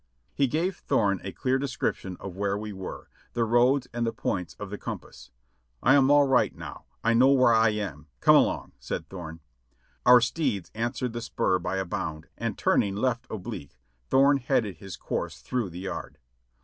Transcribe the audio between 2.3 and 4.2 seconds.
where we were, the roads and the